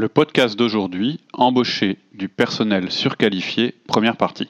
[0.00, 4.48] Le podcast d'aujourd'hui, embaucher du personnel surqualifié, première partie.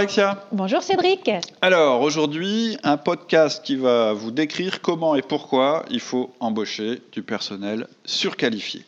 [0.00, 0.42] Alexia.
[0.50, 1.30] Bonjour Cédric.
[1.60, 7.22] Alors aujourd'hui, un podcast qui va vous décrire comment et pourquoi il faut embaucher du
[7.22, 8.82] personnel surqualifié.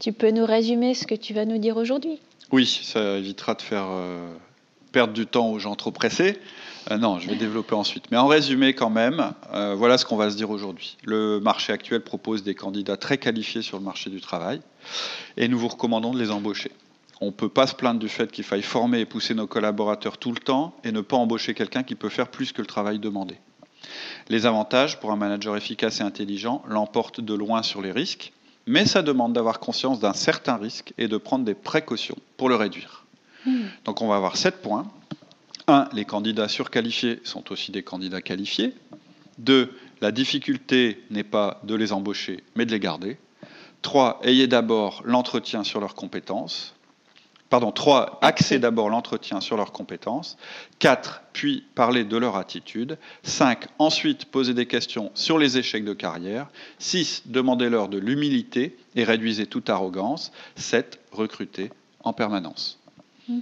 [0.00, 2.18] Tu peux nous résumer ce que tu vas nous dire aujourd'hui?
[2.50, 4.26] Oui, ça évitera de faire euh,
[4.90, 6.38] perdre du temps aux gens trop pressés.
[6.90, 8.04] Euh, non, je vais développer ensuite.
[8.10, 10.96] Mais en résumé quand même, euh, voilà ce qu'on va se dire aujourd'hui.
[11.04, 14.62] Le marché actuel propose des candidats très qualifiés sur le marché du travail
[15.36, 16.70] et nous vous recommandons de les embaucher.
[17.24, 20.18] On ne peut pas se plaindre du fait qu'il faille former et pousser nos collaborateurs
[20.18, 22.98] tout le temps et ne pas embaucher quelqu'un qui peut faire plus que le travail
[22.98, 23.36] demandé.
[24.28, 28.34] Les avantages pour un manager efficace et intelligent l'emportent de loin sur les risques,
[28.66, 32.56] mais ça demande d'avoir conscience d'un certain risque et de prendre des précautions pour le
[32.56, 33.06] réduire.
[33.46, 33.68] Hmm.
[33.86, 34.86] Donc on va avoir sept points.
[35.66, 35.88] 1.
[35.94, 38.74] Les candidats surqualifiés sont aussi des candidats qualifiés.
[39.38, 39.74] 2.
[40.02, 43.16] La difficulté n'est pas de les embaucher, mais de les garder.
[43.80, 44.20] 3.
[44.24, 46.74] Ayez d'abord l'entretien sur leurs compétences.
[47.54, 48.18] Pardon, 3.
[48.20, 50.36] Axez d'abord l'entretien sur leurs compétences.
[50.80, 51.22] 4.
[51.32, 52.98] Puis parler de leur attitude.
[53.22, 53.66] 5.
[53.78, 56.48] Ensuite, poser des questions sur les échecs de carrière.
[56.80, 57.22] 6.
[57.26, 60.32] Demandez-leur de l'humilité et réduisez toute arrogance.
[60.56, 60.98] 7.
[61.12, 61.70] Recrutez
[62.02, 62.80] en permanence.
[63.28, 63.38] Mmh.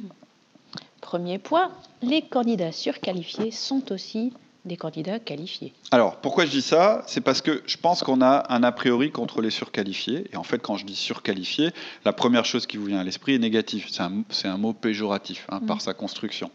[1.01, 5.73] Premier point, les candidats surqualifiés sont aussi des candidats qualifiés.
[5.91, 7.03] Alors, pourquoi je dis ça?
[7.07, 10.27] C'est parce que je pense qu'on a un a priori contre les surqualifiés.
[10.33, 11.71] Et en fait, quand je dis surqualifié,
[12.05, 13.89] la première chose qui vous vient à l'esprit est négatif.
[13.91, 15.81] C'est un, mot péjoratif hein, par mm.
[15.81, 16.51] sa construction.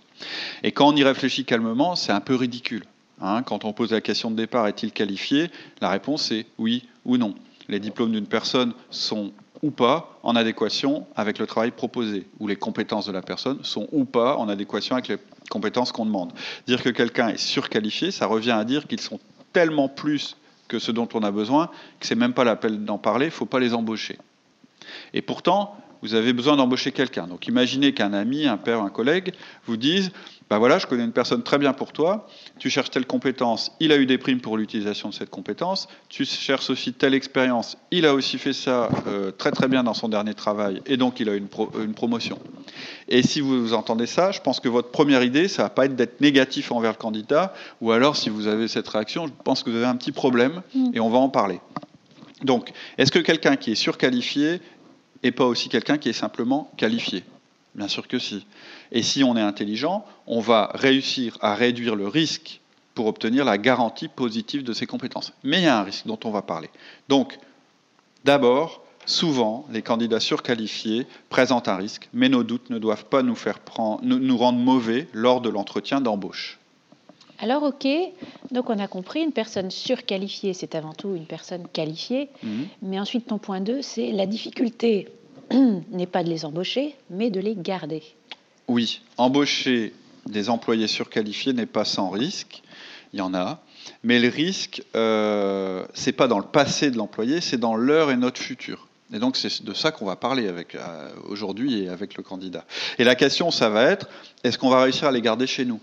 [0.64, 2.86] Et quand on y réfléchit calmement, c'est un peu ridicule.
[3.20, 3.42] Hein.
[3.44, 5.50] quand on pose la question de départ, est-il qualifié?
[5.82, 7.34] La réponse est oui ou non.
[7.68, 12.56] Les diplômes d'une personne sont ou pas en adéquation avec le travail proposé, ou les
[12.56, 15.18] compétences de la personne sont ou pas en adéquation avec les
[15.50, 16.34] compétences qu'on demande.
[16.68, 19.20] Dire que quelqu'un est surqualifié, ça revient à dire qu'ils sont
[19.54, 20.38] tellement plus
[20.68, 21.70] que ce dont on a besoin
[22.00, 24.18] que c'est même pas l'appel d'en parler, il faut pas les embaucher.
[25.14, 27.28] Et pourtant, vous avez besoin d'embaucher quelqu'un.
[27.28, 29.34] Donc imaginez qu'un ami, un père, un collègue
[29.66, 30.12] vous dise
[30.50, 32.28] ben voilà, je connais une personne très bien pour toi,
[32.58, 36.24] tu cherches telle compétence, il a eu des primes pour l'utilisation de cette compétence, tu
[36.24, 40.08] cherches aussi telle expérience, il a aussi fait ça euh, très très bien dans son
[40.08, 41.50] dernier travail, et donc il a eu une,
[41.84, 42.40] une, promotion.
[43.10, 45.98] Et si vous entendez ça, je pense que votre première idée, ça va pas être
[45.98, 49.70] d'être négatif envers le candidat, ou alors si vous avez cette réaction, je pense que
[49.70, 50.92] vous avez un petit problème, mm.
[50.94, 51.60] et on va en parler.
[52.44, 54.62] Donc, est-ce que quelqu'un qui est surqualifié
[55.24, 57.24] n'est pas aussi quelqu'un qui est simplement qualifié
[57.78, 58.46] Bien sûr que si.
[58.92, 62.60] Et si on est intelligent, on va réussir à réduire le risque
[62.96, 65.32] pour obtenir la garantie positive de ses compétences.
[65.44, 66.72] Mais il y a un risque dont on va parler.
[67.08, 67.38] Donc,
[68.26, 73.38] d'abord, souvent, les candidats surqualifiés présentent un risque, mais nos doutes ne doivent pas nous,
[74.02, 76.57] nous rendre mauvais lors de l'entretien d'embauche.
[77.40, 77.88] Alors ok,
[78.52, 82.30] donc on a compris, une personne surqualifiée, c'est avant tout une personne qualifiée.
[82.44, 82.68] Mhm.
[82.82, 85.08] Mais ensuite, ton point 2, c'est la difficulté
[85.92, 88.04] n'est pas de les embaucher, mais de les garder.
[88.68, 89.94] Oui, embaucher
[90.26, 92.62] des employés surqualifiés n'est pas sans risque.
[93.14, 93.62] Il y en a.
[94.04, 98.18] Mais le risque, euh, c'est pas dans le passé de l'employé, c'est dans l'heure et
[98.18, 98.88] notre futur.
[99.14, 102.66] Et donc c'est de ça qu'on va parler avec euh, aujourd'hui et avec le candidat.
[103.00, 104.10] Et la question, ça va être
[104.44, 105.80] est-ce qu'on va réussir à les garder chez nous?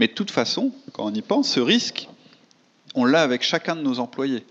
[0.00, 2.08] Mais de toute façon, quand on y pense, ce risque,
[2.94, 4.44] on l'a avec chacun de nos employés.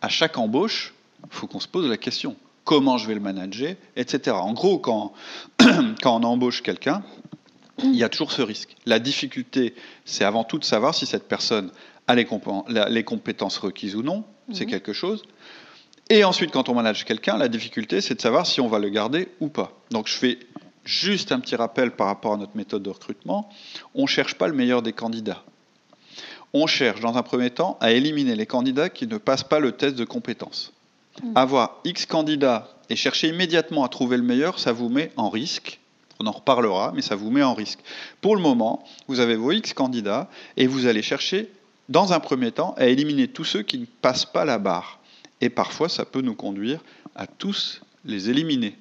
[0.00, 3.74] À chaque embauche, il faut qu'on se pose la question comment je vais le manager,
[3.96, 4.34] etc.
[4.34, 5.12] En gros, quand,
[6.02, 7.02] quand on embauche quelqu'un,
[7.82, 8.76] il y a toujours ce risque.
[8.86, 9.74] La difficulté,
[10.06, 11.70] c'est avant tout de savoir si cette personne
[12.06, 12.24] a les,
[13.04, 14.70] compétences requises ou non, c'est mhm.
[14.70, 15.22] quelque chose.
[16.08, 18.88] Et ensuite, quand on manage quelqu'un, la difficulté, c'est de savoir si on va le
[18.88, 19.78] garder ou pas.
[19.90, 20.38] Donc je fais
[20.84, 23.48] juste un petit rappel par rapport à notre méthode de recrutement.
[23.94, 25.42] On ne cherche pas le meilleur des candidats.
[26.52, 29.72] On cherche, dans un premier temps, à éliminer les candidats qui ne passent pas le
[29.72, 30.72] test de compétences.
[31.22, 31.32] Mm.
[31.36, 35.80] Avoir X candidats et chercher immédiatement à trouver le meilleur, ça vous met en risque.
[36.20, 37.80] On en reparlera, mais ça vous met en risque.
[38.20, 41.50] Pour le moment, vous avez vos X candidats et vous allez chercher,
[41.88, 45.00] dans un premier temps, à éliminer tous ceux qui ne passent pas la barre.
[45.40, 46.80] Et parfois, ça peut nous conduire
[47.16, 48.76] à tous les éliminer.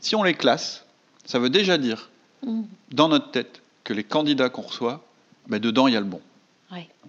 [0.00, 0.86] Si on les classe,
[1.30, 2.10] ça veut déjà dire
[2.44, 2.62] mmh.
[2.90, 5.04] dans notre tête que les candidats qu'on reçoit,
[5.46, 6.20] ben dedans, il y a le bon.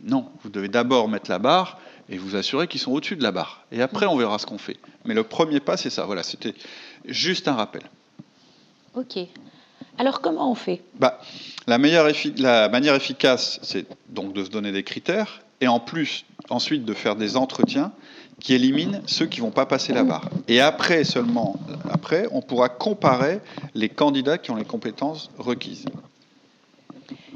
[0.04, 1.80] Non, vous devez d'abord mettre la barre
[2.10, 3.64] et vous assurer qu'ils sont au-dessus de la barre.
[3.72, 4.78] Et après, on verra ce qu'on fait.
[5.06, 6.06] Mais le premier pas, c'est ça.
[6.06, 6.56] Voilà, c'était
[7.06, 7.84] juste un rappel.
[8.96, 9.20] Ok.
[10.00, 10.82] Alors, comment on fait?
[10.96, 11.20] Bah,
[11.68, 12.08] la, meilleure
[12.38, 16.94] la manière efficace, c'est donc de se donner des critères et en plus, ensuite, de
[16.94, 17.92] faire des entretiens
[18.40, 20.30] qui éliminent ceux qui ne vont pas passer la barre.
[20.48, 21.56] Et après, seulement
[21.90, 23.40] après, on pourra comparer
[23.76, 25.86] les candidats qui ont les compétences requises.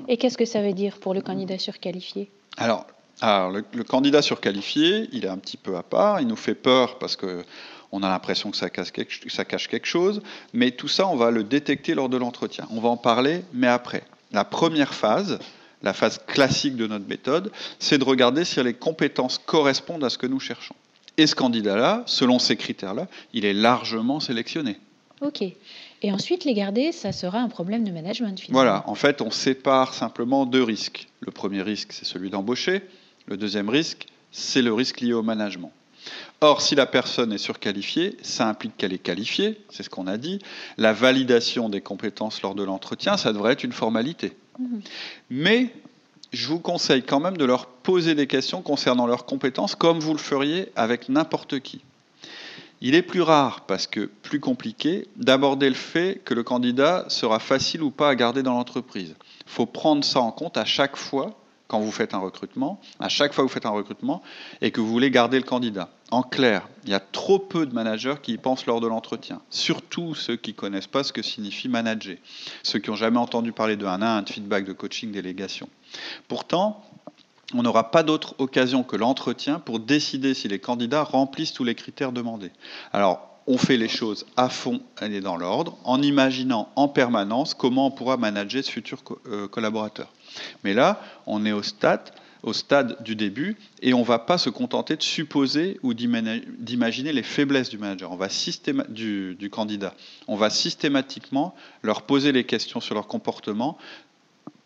[0.08, 2.30] Et qu'est-ce que ça veut dire pour le candidat surqualifié?
[2.58, 2.88] Alors,
[3.22, 6.98] alors le, candidat surqualifié, il est un petit peu à part, il nous fait peur
[7.00, 7.44] parce que
[7.92, 10.22] on a l'impression que ça cache, quelque, ça cache quelque chose,
[10.54, 12.68] mais tout ça, on va le détecter lors de l'entretien.
[12.72, 14.04] On va en parler, mais après.
[14.34, 15.40] La première phase,
[15.84, 20.18] la phase classique de notre méthode, c'est de regarder si les compétences correspondent à ce
[20.18, 20.76] que nous cherchons.
[21.18, 24.80] Et ce candidat-là, selon ces critères-là, il est largement sélectionné.
[25.22, 25.44] Ok.
[26.02, 28.40] Et ensuite, les garder, ça sera un problème de management.
[28.40, 28.60] Finalement.
[28.60, 31.08] Voilà, en fait, on sépare simplement deux risques.
[31.22, 32.82] Le premier risque, c'est celui d'embaucher.
[33.28, 35.72] Le deuxième risque, c'est le risque lié au management.
[36.42, 40.18] Or, si la personne est surqualifiée, ça implique qu'elle est qualifiée, c'est ce qu'on a
[40.18, 40.40] dit.
[40.78, 44.34] La validation des compétences lors de l'entretien, ça devrait être une formalité.
[44.60, 44.82] Mhm.
[45.30, 45.70] Mais
[46.34, 50.14] je vous conseille quand même de leur poser des questions concernant leurs compétences, comme vous
[50.14, 51.82] le feriez avec n'importe qui.
[52.82, 57.40] Il est plus rare, parce que plus compliqué, d'aborder le fait que le candidat sera
[57.40, 59.16] facile ou pas à garder dans l'entreprise.
[59.48, 63.10] Il faut prendre ça en compte à chaque fois quand vous faites un recrutement, à
[63.10, 64.22] chaque fois que vous faites un recrutement,
[64.62, 65.90] et que vous voulez garder le candidat.
[66.12, 69.42] En clair, il y a trop peu de managers qui y pensent lors de l'entretien,
[69.50, 72.18] surtout ceux qui ne connaissent pas ce que signifie manager,
[72.64, 75.68] ceux qui n'ont jamais entendu parler de 1 à 1, de feedback, de coaching, délégation.
[76.28, 76.84] Pourtant,
[77.54, 81.76] on n'aura pas d'autre occasion que l'entretien pour décider si les candidats remplissent tous les
[81.76, 82.52] critères demandés.
[82.92, 87.88] Alors, on fait les choses à fond et dans l'ordre, en imaginant en permanence comment
[87.88, 90.12] on pourra manager ce futur euh, collaborateur.
[90.64, 92.12] Mais là, on est au stade,
[92.44, 97.14] au stade du début et on ne va pas se contenter de supposer ou d'imaginer
[97.14, 98.30] les faiblesses du manager, on va
[98.90, 99.94] du, du candidat.
[100.28, 103.78] On va systématiquement leur poser les questions sur leur comportement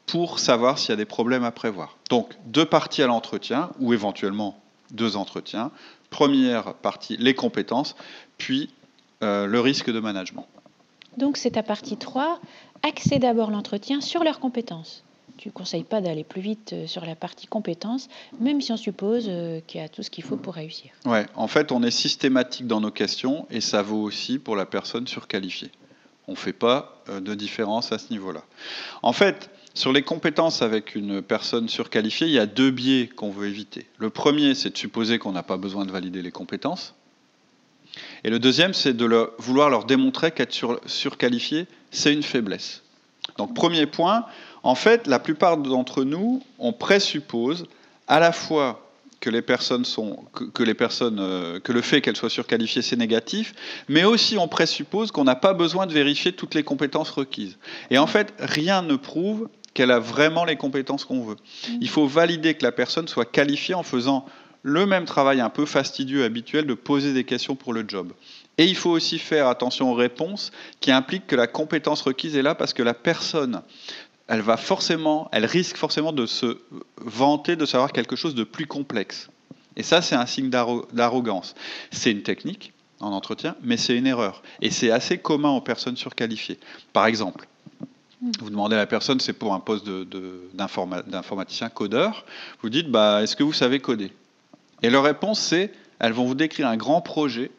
[0.06, 1.98] pour savoir s'il y a des problèmes à prévoir.
[2.10, 4.60] Donc, deux parties à l'entretien, ou éventuellement
[4.92, 5.72] deux entretiens.
[6.10, 7.96] Première partie, les compétences,
[8.40, 8.70] puis
[9.22, 10.48] euh, le risque de management.
[11.18, 12.40] Donc, c'est ta partie 3.
[12.82, 15.04] Axer d'abord l'entretien sur leurs compétences.
[15.38, 18.10] Tu ne conseilles pas d'aller plus vite euh, sur la partie compétences,
[18.40, 20.92] même si on suppose euh, qu'il y a tout ce qu'il faut pour réussir.
[21.06, 24.66] Oui, en fait, on est systématique dans nos questions et ça vaut aussi pour la
[24.66, 25.72] personne surqualifiée.
[26.28, 28.44] On ne fait pas de différence à ce niveau-là.
[29.02, 33.32] En fait, sur les compétences avec une personne surqualifiée, il y a deux biais qu'on
[33.32, 33.88] veut éviter.
[33.98, 36.94] Le premier, c'est de supposer qu'on n'a pas besoin de valider les compétences.
[38.24, 42.84] Et le deuxième, c'est de vouloir leur démontrer qu'être surqualifié, c'est une faiblesse.
[43.38, 44.26] Donc premier point,
[44.64, 47.68] en fait, la plupart d'entre nous, on présuppose
[48.08, 48.86] à la fois
[49.20, 50.24] que les personnes sont
[50.54, 53.54] que, les personnes euh, que le fait qu'elles soient surqualifiées c'est négatif,
[53.90, 57.58] mais aussi on présuppose qu'on n'a pas besoin de vérifier toutes les compétences requises.
[57.92, 61.36] Et en fait, rien ne prouve qu'elle a vraiment les compétences qu'on veut.
[61.36, 61.78] Mm.
[61.82, 64.26] Il faut valider que la personne soit qualifiée en faisant
[64.70, 68.14] le même travail un peu fastidieux habituel de poser des questions pour le job.
[68.58, 72.42] Et il faut aussi faire attention aux réponses qui impliquent que la compétence requise est
[72.42, 73.62] là parce que la personne,
[74.28, 76.60] elle va forcément, elle risque forcément de se
[76.98, 79.30] vanter de savoir quelque chose de plus complexe.
[79.76, 81.56] Et ça, c'est un signe d'arrogance.
[81.92, 84.44] C'est une technique en entretien, mais c'est une erreur.
[84.62, 86.60] Et c'est assez commun aux personnes surqualifiées.
[86.92, 87.48] Par exemple,
[88.42, 92.26] vous demandez à la personne, c'est pour un poste d'informaticien codeur.
[92.62, 94.12] Vous dites, bah, est-ce que vous savez coder?
[94.82, 97.52] Et leur réponse, c'est, elles vont vous décrire un grand projet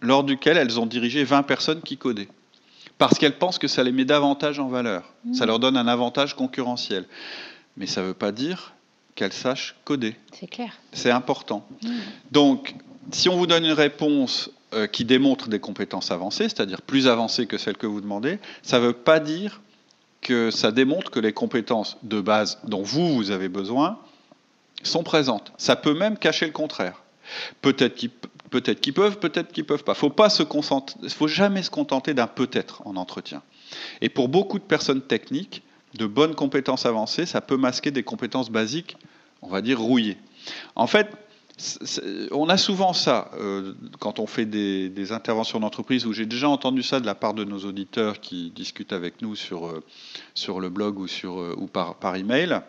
[0.00, 2.28] lors duquel elles ont dirigé 20 personnes qui codaient.
[2.98, 5.04] Parce qu'elles pensent que ça les met davantage en valeur.
[5.32, 7.06] Ça leur donne un avantage concurrentiel.
[7.76, 8.74] Mais ça ne veut pas dire
[9.14, 10.16] qu'elles sachent coder.
[10.32, 10.78] C'est clair.
[10.92, 11.66] C'est important.
[12.32, 12.74] Donc,
[13.12, 17.46] si on vous donne une réponse euh, qui démontrent des compétences avancées, c'est-à-dire plus avancées
[17.46, 19.60] que celles que vous demandez, ça ne veut pas dire
[20.20, 23.98] que ça démontre que les compétences de base dont vous, vous avez besoin
[24.82, 25.52] sont présentes.
[25.58, 27.02] Ça peut même cacher le contraire.
[27.60, 28.10] Peut-être qu'ils
[28.94, 29.94] peuvent, peut-être qu'ils peuvent pas.
[29.94, 30.42] Faut pas se
[31.08, 33.42] faut jamais se contenter d'un peut-être en entretien.
[34.00, 35.62] Et pour beaucoup de personnes techniques,
[35.94, 38.96] de bonnes compétences avancées, ça peut masquer des compétences basiques,
[39.42, 40.18] on va dire rouillées.
[40.74, 41.08] En fait,
[42.30, 46.82] on a souvent ça euh, quand on fait des, interventions d'entreprise, où j'ai déjà entendu
[46.82, 49.82] ça de la part de nos auditeurs qui discutent avec nous sur, euh,
[50.34, 52.60] sur le blog ou, sur, euh, ou par, par email.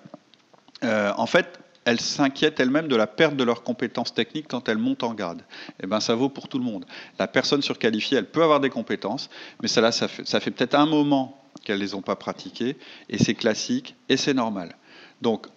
[0.83, 1.59] en fait,
[1.89, 5.39] elles s'inquiètent elles-mêmes de la perte de leurs compétences techniques quand elles montent en grade.
[5.39, 6.85] Et eh ben, ça vaut pour tout le monde.
[7.17, 9.27] La personne surqualifiée, elle peut avoir des compétences,
[9.59, 12.77] mais ça, fait, ça fait peut-être un moment qu'elles ne les ont pas pratiquées,
[13.09, 14.75] et c'est classique, et c'est normal.
[15.23, 15.47] Donc,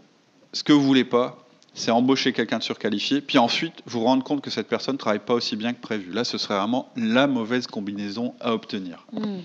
[0.54, 1.36] ce que vous voulez pas,
[1.74, 5.18] c'est embaucher quelqu'un de surqualifié, puis ensuite vous rendre compte que cette personne ne travaille
[5.18, 6.12] pas aussi bien que prévu.
[6.12, 9.06] Là, ce serait vraiment la mauvaise combinaison à obtenir.
[9.12, 9.40] Hmm.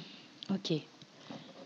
[0.52, 0.80] ok.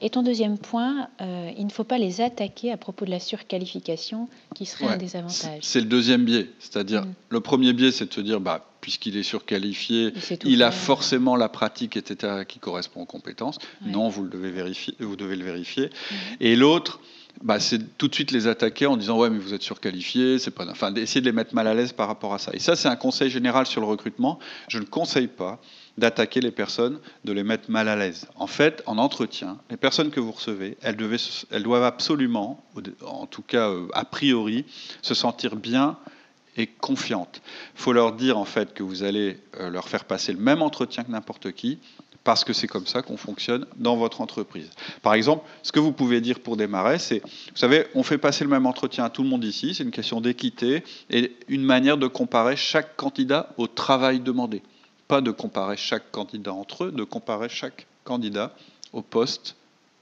[0.01, 3.19] Et ton deuxième point, euh, il ne faut pas les attaquer à propos de la
[3.19, 5.59] surqualification, qui serait un désavantage.
[5.61, 6.49] C'est le deuxième biais.
[6.59, 7.13] C'est-à-dire, hmm.
[7.29, 10.11] le premier biais, c'est de se dire, bah, puisqu'il est surqualifié,
[10.43, 13.59] il, a forcément la pratique, etc., qui correspond aux compétences.
[13.85, 15.87] Non, vous, le devez, vérifier, vous devez le vérifier.
[15.87, 16.15] Hmm.
[16.39, 16.99] Et l'autre,
[17.43, 20.51] bah, c'est tout de suite les attaquer en disant ouais mais vous êtes surqualifié, c'est
[20.51, 22.51] pas, enfin d'essayer de les mettre mal à l'aise par rapport à ça.
[22.53, 24.37] Et ça c'est un conseil général sur le recrutement.
[24.67, 25.59] Je ne conseille pas
[25.97, 28.27] d'attaquer les personnes, de les mettre mal à l'aise.
[28.35, 32.63] En fait, en entretien, les personnes que vous recevez, elles, doivent absolument,
[33.05, 34.65] en tout cas euh, a priori,
[35.01, 35.97] se sentir bien
[36.57, 37.41] et confiantes.
[37.75, 40.61] Il faut leur dire en fait que vous allez euh, leur faire passer le même
[40.61, 41.79] entretien que n'importe qui,
[42.23, 44.69] parce que c'est comme ça qu'on fonctionne dans votre entreprise.
[45.01, 48.43] Par exemple, ce que vous pouvez dire pour démarrer, c'est, vous savez, on fait passer
[48.43, 51.97] le même entretien à tout le monde ici, c'est une question d'équité et une manière
[51.97, 54.61] de comparer chaque candidat au travail demandé.
[55.11, 58.53] Pas de comparer chaque candidat entre eux, de comparer chaque candidat
[58.93, 59.55] au poste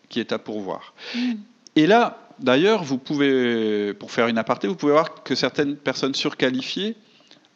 [0.08, 0.94] qui est à pourvoir.
[1.16, 1.34] Mm.
[1.76, 6.16] Et là, d'ailleurs, vous pouvez, pour faire une aparté, vous pouvez voir que certaines personnes
[6.16, 6.96] surqualifiées,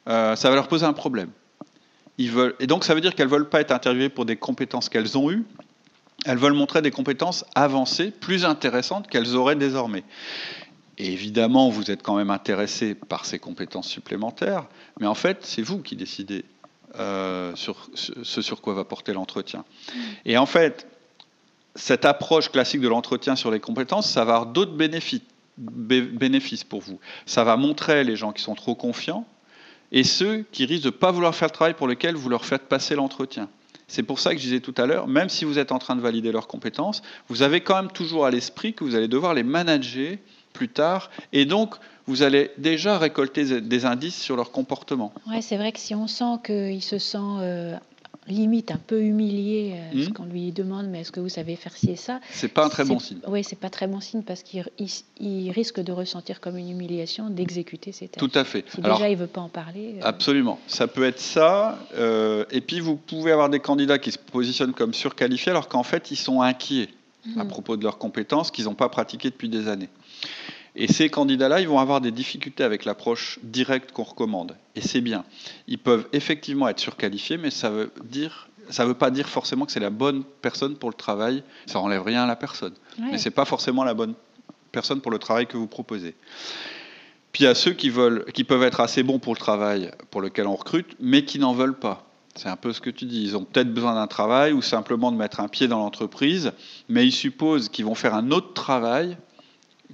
[0.08, 1.30] euh, ça va leur poser un problème
[2.18, 5.18] et donc ça veut dire qu'elles ne veulent pas être interviewées pour des compétences qu'elles
[5.18, 5.44] ont eues,
[6.26, 10.04] elles veulent montrer des compétences avancées, plus intéressantes qu'elles auraient désormais.
[11.00, 14.68] Et évidemment, vous êtes quand même intéressé par ces compétences supplémentaires,
[15.00, 16.46] mais en fait, c'est vous qui décidez
[17.00, 19.66] euh, sur ce sur quoi va porter l'entretien.
[20.26, 20.88] Et en fait,
[21.76, 25.22] cette approche classique de l'entretien sur les compétences, ça va avoir d'autres bénéfices,
[25.58, 27.00] bénéfices pour vous.
[27.26, 29.26] Ça va montrer les gens qui sont trop confiants,
[29.92, 32.46] et ceux qui risquent de ne pas vouloir faire le travail pour lequel vous leur
[32.46, 33.50] faites passer l'entretien.
[33.88, 35.96] C'est pour ça que je disais tout à l'heure, même si vous êtes en train
[35.96, 39.34] de valider leurs compétences, vous avez quand même toujours à l'esprit que vous allez devoir
[39.34, 40.18] les manager
[40.54, 41.76] plus tard, et donc
[42.08, 45.14] vous allez déjà récolter des indices sur leur comportement.
[45.28, 47.76] Ouais, c'est vrai que si on sent qu'il se sent euh,
[48.28, 50.14] limite un peu humilié euh, ce hmm.
[50.14, 52.20] qu'on lui demande mais est-ce que vous savez faire ci et ça?
[52.32, 54.66] C'est pas un très bon signe oui c'est pas très bon signe parce qu'il
[55.20, 59.10] il, risque de ressentir comme une humiliation d'exécuter ses tâches tout à fait si déjà
[59.10, 62.96] il veut pas en parler euh, absolument ça peut être ça euh, et puis vous
[62.96, 66.90] pouvez avoir des candidats qui se positionnent comme surqualifiés alors qu'en fait ils sont inquiets
[67.38, 67.48] à hmm.
[67.48, 69.90] propos de leurs compétences qu'ils n'ont pas pratiquées depuis des années
[70.76, 74.56] et ces candidats-là, ils vont avoir des difficultés avec l'approche directe qu'on recommande.
[74.76, 75.24] Et c'est bien.
[75.68, 79.66] Ils peuvent effectivement être surqualifiés, mais ça veut dire ça ne veut pas dire forcément
[79.66, 81.44] que c'est la bonne personne pour le travail.
[81.66, 82.74] Ça n'enlève rien à la personne.
[82.98, 84.14] Mais ce n'est pas forcément la bonne
[84.72, 86.16] personne pour le travail que vous proposez.
[87.34, 89.92] Puis il y a ceux qui, veulent, qui peuvent être assez bons pour le travail
[90.12, 92.08] pour lequel on recrute, mais qui n'en veulent pas.
[92.36, 93.24] C'est un peu ce que tu dis.
[93.24, 96.52] Ils ont peut-être besoin d'un travail ou simplement de mettre un pied dans l'entreprise,
[96.90, 99.18] mais ils supposent qu'ils vont faire un autre travail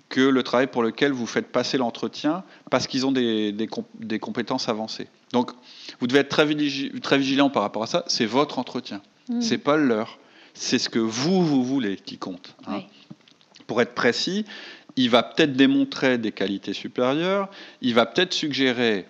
[0.08, 4.70] que le travail pour lequel vous faites passer l'entretien parce qu'ils ont des, des, compétences
[4.70, 5.08] avancées.
[5.34, 5.52] Donc,
[6.00, 6.48] vous devez être très,
[7.02, 8.04] très vigilant par rapport à ça.
[8.08, 9.02] C'est votre entretien.
[9.30, 9.42] Mmh.
[9.42, 10.20] C'est pas le leur.
[10.54, 12.56] C'est ce que vous, vous voulez qui compte.
[12.68, 12.82] Hein.
[13.68, 14.46] Pour être précis,
[14.96, 17.50] il va peut-être démontrer des qualités supérieures.
[17.82, 19.06] Il va peut-être suggérer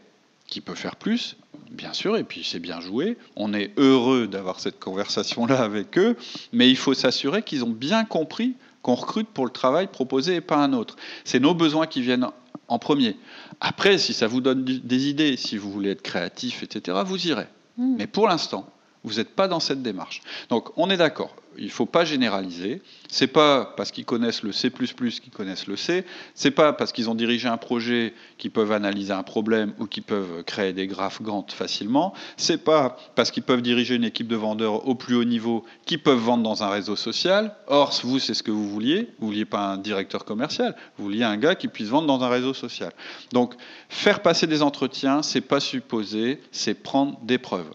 [0.48, 1.38] qu'il peut faire plus,
[1.72, 3.18] bien sûr, et puis c'est bien joué.
[3.36, 6.18] On est heureux d'avoir cette conversation-là avec eux,
[6.52, 8.56] mais il faut s'assurer qu'ils ont bien compris
[8.90, 10.96] qu'on recrute pour le travail proposé et pas un autre.
[11.24, 12.28] C'est nos besoins qui viennent
[12.68, 13.18] en premier.
[13.62, 17.46] Après, si ça vous donne des idées, si vous voulez être créatif, etc., vous irez.
[17.78, 17.98] Hmm.
[17.98, 18.68] Mais pour l'instant,
[19.04, 20.22] vous n'êtes pas dans cette démarche.
[20.50, 22.82] Donc, on est d'accord il ne faut pas généraliser.
[23.10, 26.06] C'est pas parce qu'ils connaissent le C++ qu'ils connaissent le C.
[26.34, 30.04] C'est pas parce qu'ils ont dirigé un projet qu'ils peuvent analyser un problème ou qu'ils
[30.04, 32.14] peuvent créer des graphes Gantt facilement.
[32.38, 36.02] C'est pas parce qu'ils peuvent diriger une équipe de vendeurs au plus haut niveau qu'ils
[36.02, 37.54] peuvent vendre dans un réseau social.
[37.68, 39.10] Or, vous, c'est ce que vous vouliez.
[39.20, 40.76] Vous vouliez pas un directeur commercial.
[40.98, 42.94] Vous vouliez un gars qui puisse vendre dans un réseau social.
[43.34, 43.54] Donc,
[43.90, 47.70] faire passer des entretiens, c'est pas supposer, c'est prendre des preuves.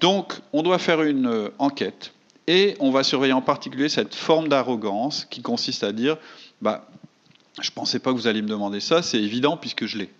[0.00, 2.12] Donc, on doit faire une euh, enquête
[2.46, 6.16] et on va surveiller en particulier cette forme d'arrogance qui consiste à dire
[6.60, 6.88] bah,
[7.60, 10.10] Je ne pensais pas que vous alliez me demander ça, c'est évident puisque je l'ai.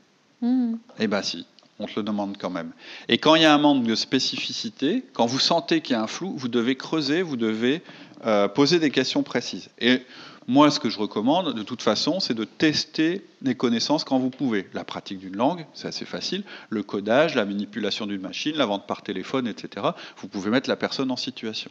[0.42, 0.74] Hmm.
[0.98, 1.46] Eh bien, si,
[1.78, 2.72] on te le demande quand même.
[3.08, 6.02] Et quand il y a un manque de spécificité, quand vous sentez qu'il y a
[6.02, 7.82] un flou, vous devez creuser, vous devez
[8.24, 9.68] euh, poser des questions précises.
[9.78, 10.02] Et
[10.48, 14.30] moi, ce que je recommande, de toute façon, c'est de tester des connaissances quand vous
[14.30, 14.68] pouvez.
[14.74, 16.44] La pratique d'une langue, c'est assez facile.
[16.70, 19.88] Le codage, la manipulation d'une machine, la vente par téléphone, etc.
[20.18, 21.70] Vous pouvez mettre la personne en situation.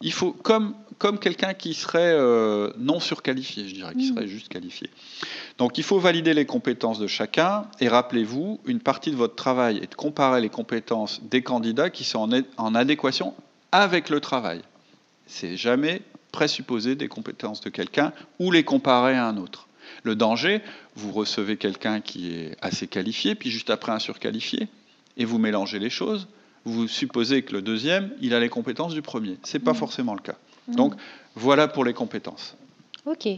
[0.00, 4.48] Il faut, comme, comme quelqu'un qui serait euh, non surqualifié, je dirais, qui serait juste
[4.48, 4.90] qualifié.
[5.58, 9.78] Donc il faut valider les compétences de chacun et rappelez-vous, une partie de votre travail
[9.78, 13.34] est de comparer les compétences des candidats qui sont en, en adéquation
[13.70, 14.62] avec le travail.
[15.26, 16.02] C'est jamais
[16.32, 19.68] présupposer des compétences de quelqu'un ou les comparer à un autre.
[20.02, 20.62] Le danger,
[20.96, 24.68] vous recevez quelqu'un qui est assez qualifié, puis juste après un surqualifié,
[25.16, 26.28] et vous mélangez les choses,
[26.64, 29.38] vous supposez que le deuxième, il a les compétences du premier.
[29.44, 29.76] Ce n'est pas mmh.
[29.76, 30.36] forcément le cas.
[30.68, 30.74] Mmh.
[30.74, 30.94] Donc
[31.34, 32.56] voilà pour les compétences.
[33.06, 33.28] Ok.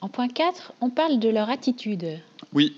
[0.00, 2.20] En point 4, on parle de leur attitude.
[2.52, 2.76] Oui.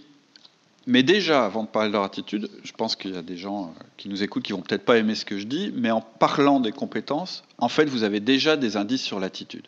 [0.87, 3.65] Mais déjà, avant de parler de leur attitude, je pense qu'il y a des gens
[3.65, 6.01] euh, qui nous écoutent qui vont peut-être pas aimer ce que je dis, mais en
[6.01, 9.67] parlant des compétences, en fait, vous avez déjà des indices sur l'attitude.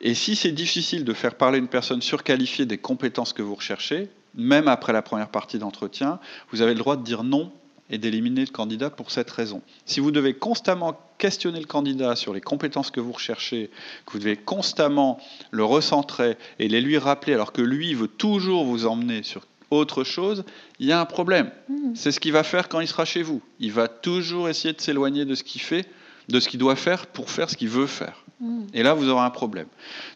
[0.00, 4.08] Et si c'est difficile de faire parler une personne surqualifiée des compétences que vous recherchez,
[4.34, 6.18] même après la première partie d'entretien,
[6.50, 7.52] vous avez le droit de dire non
[7.90, 9.62] et d'éliminer le candidat pour cette raison.
[9.86, 13.70] Si vous devez constamment questionner le candidat sur les compétences que vous recherchez,
[14.06, 15.18] que vous devez constamment
[15.50, 20.04] le recentrer et les lui rappeler alors que lui veut toujours vous emmener sur autre
[20.04, 20.44] chose,
[20.78, 21.50] il y a un problème.
[21.68, 21.94] Hmm.
[21.94, 23.42] C'est ce qu'il va faire quand il sera chez vous.
[23.58, 25.86] Il va toujours essayer de s'éloigner de ce qu'il fait,
[26.28, 28.24] de ce qu'il doit faire pour faire ce qu'il veut faire.
[28.40, 28.62] Hmm.
[28.72, 29.66] Et là, vous aurez un problème.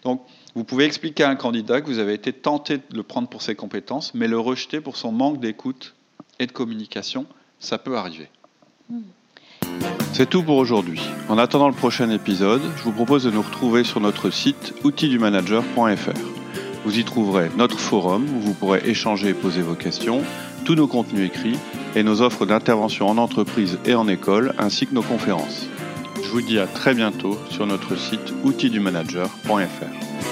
[0.05, 0.23] Donc,
[0.55, 3.43] vous pouvez expliquer à un candidat que vous avez été tenté de le prendre pour
[3.43, 5.95] ses compétences, mais le rejeter pour son manque d'écoute
[6.39, 7.27] et de communication
[7.63, 8.29] ça peut arriver.
[10.13, 11.01] C'est tout pour aujourd'hui.
[11.29, 16.19] En attendant le prochain épisode, je vous propose de nous retrouver sur notre site outildumanager.fr.
[16.85, 20.23] Vous y trouverez notre forum où vous pourrez échanger et poser vos questions,
[20.65, 21.59] tous nos contenus écrits
[21.95, 25.67] et nos offres d'intervention en entreprise et en école, ainsi que nos conférences.
[26.23, 30.32] Je vous dis à très bientôt sur notre site outildumanager.fr.